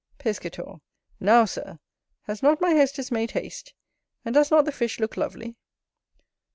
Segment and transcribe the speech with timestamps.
[0.17, 0.77] Piscator.
[1.19, 1.77] NOW, Sir,
[2.23, 3.75] has not my hostess made haste?
[4.25, 5.57] and does not the fish look lovely?